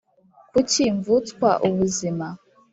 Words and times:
kuki 0.51 0.83
mvutswa 0.97 1.49
ubuzima 1.67 2.27